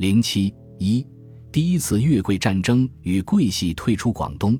[0.00, 1.06] 零七一，
[1.52, 4.58] 第一次粤桂战争与桂系退出广东，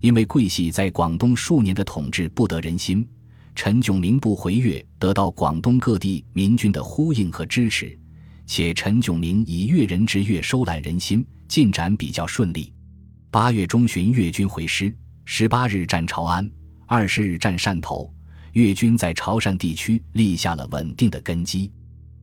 [0.00, 3.08] 因为桂系在广东数年的统治不得人心。
[3.54, 7.96] 陈炯明不回粤得到广东各地民军的呼应和支持，
[8.46, 12.72] 且陈炯明以越人之越收揽人心，进展比较顺利。
[13.30, 14.92] 八月中旬，越军回师，
[15.24, 16.50] 十八日占潮安，
[16.86, 18.12] 二十日占汕头，
[18.54, 21.70] 越军在潮汕地区立下了稳定的根基。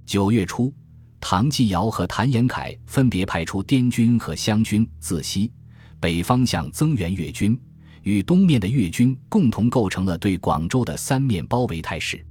[0.06, 0.74] 九月初。
[1.20, 5.52] 唐继尧和谭延闿分别派出滇军和湘军自西
[6.00, 7.60] 北方向增援越军，
[8.04, 12.24] 与东面的越军共同构成了对广州的三面包围态势。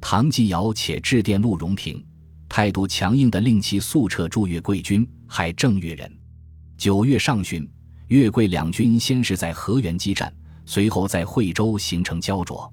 [0.00, 2.04] 唐继尧且致电陆荣廷，
[2.48, 6.12] 态度强硬地令其速撤驻越贵军，害正越人。
[6.76, 7.66] 九月上旬，
[8.08, 10.30] 越贵两军先是在河源激战，
[10.66, 12.70] 随后在惠州形成焦灼。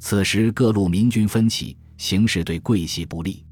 [0.00, 3.44] 此时各路民军分起，形势对桂系不利。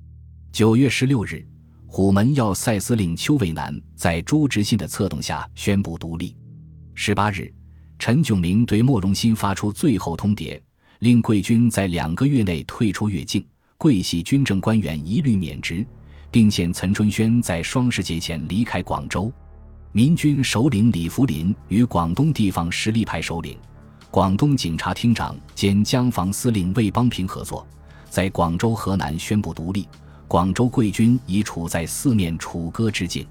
[0.52, 1.42] 九月十六日，
[1.86, 6.36] 虎门要塞司令邱渭南在朱执信的策动下宣布独立。
[6.92, 7.50] 十八日，
[7.98, 10.60] 陈炯明对莫荣新发出最后通牒，
[10.98, 13.42] 令贵军在两个月内退出越境，
[13.78, 15.86] 桂系军政官员一律免职，
[16.30, 19.32] 并限岑春轩在双十节前离开广州。
[19.92, 23.56] 民军首领李福林与广东地方实力派首领、
[24.10, 27.66] 广东警察厅长兼江防司令魏邦平合作，
[28.10, 29.88] 在广州河南宣布独立。
[30.32, 33.26] 广州贵军已处在四面楚歌之境，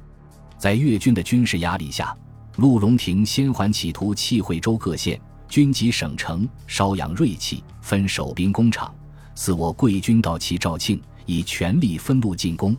[0.60, 2.16] 在越军的军事压力下，
[2.58, 8.94] 陆荣廷先还企图弃惠州各县、军级省城，稍养锐气，分守兵工厂，
[9.34, 12.78] 似我贵军到齐肇庆，以全力分路进攻。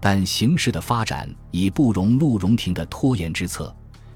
[0.00, 3.72] 但形势的发展已不容陆荣廷的拖延之策。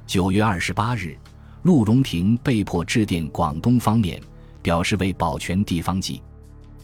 [0.08, 1.16] 九月二十八日，
[1.62, 4.20] 陆荣廷被迫致电广东方面，
[4.60, 6.20] 表示为保全地方计，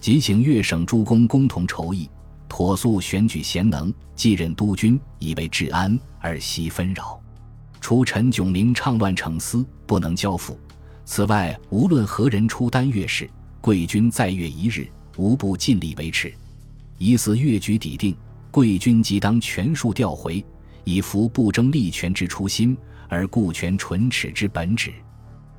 [0.01, 2.09] 即请粤省诸公共同筹议。
[2.53, 7.19] 火速选举贤能，继任督军，以为治安而息纷扰。
[7.81, 10.59] 除陈炯明倡乱逞私，不能交付。
[11.07, 13.29] 此外，无论何人出丹越事，
[13.63, 16.31] 贵军在越一日，无不尽力维持。
[16.99, 18.15] 疑似越局底定，
[18.51, 20.45] 贵军即当全数调回，
[20.85, 22.77] 以服不争利权之初心，
[23.09, 24.93] 而顾全唇齿之本旨。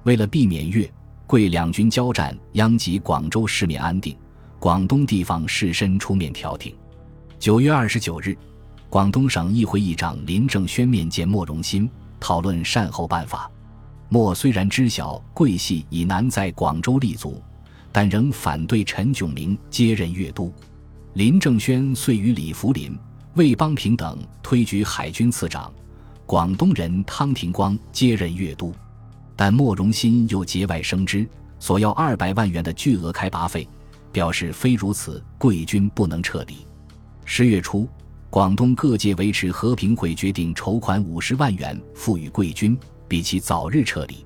[0.03, 0.87] 为了避免越
[1.25, 4.15] 贵两军交战殃及广州市面安定，
[4.59, 6.73] 广东地方士绅出面调停。
[7.43, 8.37] 九月二十九日，
[8.89, 13.51] 广东省议会议长林正轩面见莫荣新，讨论善后办法。
[14.07, 17.43] 莫虽然知晓桂系已难在广州立足，
[17.91, 20.53] 但仍反对陈炯明接任粤都。
[21.15, 22.97] 林正轩遂与李福林、
[23.33, 25.69] 魏邦平等推举海军次长
[26.25, 28.73] 广东人汤廷光接任粤都，
[29.35, 31.27] 但莫荣新又节外生枝，
[31.59, 33.67] 索要二百万元的巨额开拔费，
[34.13, 36.55] 表示非如此，贵军不能撤离。
[37.25, 37.87] 十月初，
[38.29, 44.23] 广东各界维持和平会决定筹款五十万元赋予贵军，比其早日撤离。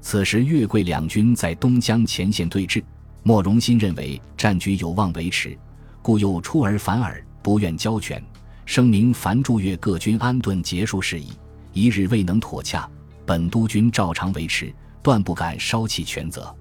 [0.00, 2.82] 此时粤桂两军在东江前线对峙，
[3.22, 5.56] 莫荣新认为战局有望维持，
[6.02, 8.22] 故又出尔反尔，不愿交权，
[8.64, 11.28] 声明凡驻粤各军安顿结束事宜，
[11.72, 12.88] 一日未能妥洽，
[13.26, 14.72] 本督军照常维持，
[15.02, 16.52] 断不敢稍弃权责。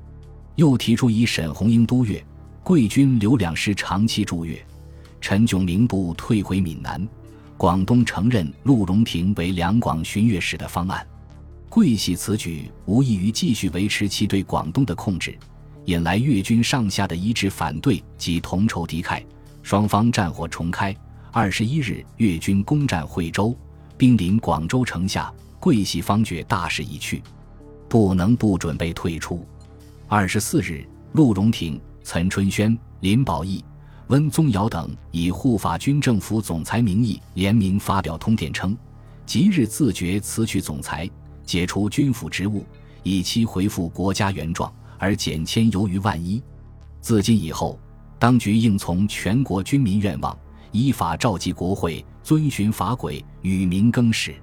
[0.56, 2.24] 又提出以沈鸿英督粤，
[2.64, 4.62] 贵军留两师长期驻粤。
[5.22, 7.08] 陈炯明部退回闽南，
[7.58, 11.06] 广东承认陆荣廷为两广巡阅使的方案。
[11.70, 15.38] 桂系此举无异于继续维持其对广东的控制，
[15.86, 19.24] 引来粤军上下的一致反对及同仇敌忾，
[19.62, 20.96] 双方战火重开。
[21.32, 23.56] 二十一日，粤军攻占惠州，
[23.98, 27.22] 兵临广州城下，桂系方觉大势已去，
[27.88, 29.46] 不能不准备退出。
[30.08, 33.64] 二十四日，陆荣廷、岑春轩、林保义。
[34.10, 38.76] 温宗尧等以护法军政府总裁名义联名发表通电称，
[39.24, 41.08] 即日自觉辞去总裁，
[41.46, 42.66] 解除军府职务，
[43.04, 46.42] 以期恢复国家原状，而减迁由于万一。
[47.00, 47.80] 自今以后，
[48.18, 50.36] 当局应从全国军民愿望，
[50.72, 54.34] 依法召集国会，遵循法轨，与民更始。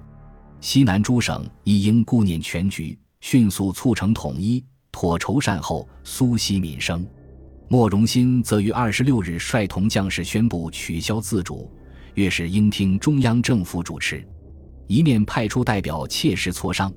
[0.61, 4.63] 西南诸省亦应顾念全局，迅速促成统一，
[4.93, 7.05] 妥筹善后，苏息民生。
[7.69, 11.69] 莫荣新则于二十六日率同将士宣布取消自主，
[12.13, 14.25] 越是应听中央政府主持，
[14.87, 16.89] 一面派出代表切实磋商，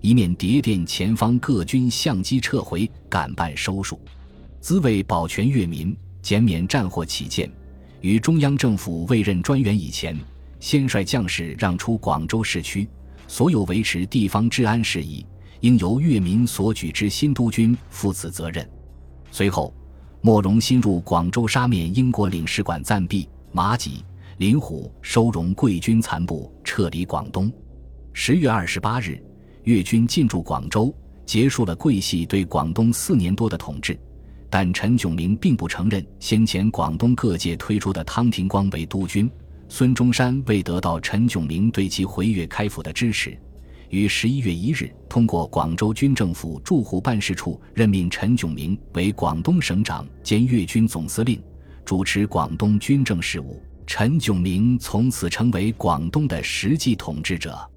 [0.00, 4.00] 一面迭电前方各军相机撤回，赶办收束。
[4.60, 7.50] 兹为保全越民，减免战祸起见，
[8.00, 10.16] 于中央政府未任专员以前，
[10.60, 12.88] 先率将士让出广州市区，
[13.26, 15.26] 所有维持地方治安事宜，
[15.62, 18.64] 应由越民所举之新督军负此责任。
[19.32, 19.74] 随后。
[20.24, 24.04] 莫荣新入广州沙面英国领事馆暂避，马吉、
[24.36, 27.52] 林虎收容贵军残部，撤离广东。
[28.12, 29.20] 十月二十八日，
[29.64, 30.94] 粤军进驻广州，
[31.26, 33.98] 结束了桂系对广东四年多的统治。
[34.48, 39.28] 但陈炯明并不承认先前广东各界推出的汤廷光为督军。
[39.68, 43.36] 孙中山未得到陈炯明对其回粤开府的支持，
[43.92, 51.38] 于十一月一日通过广州军政府驻沪办事处任命陈炯明为广东省长兼粤军总司令，
[51.84, 53.62] 主持广东军政事务。
[53.86, 57.70] 陈炯明从此成为广东的实际统治者。